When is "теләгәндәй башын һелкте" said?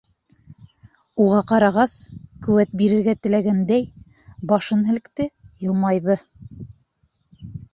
3.27-5.29